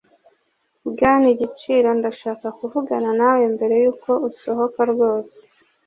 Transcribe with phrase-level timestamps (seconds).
[0.89, 5.35] Bwana Igiciro, ndashaka kuvugana nawe mbere yuko usohoka rwose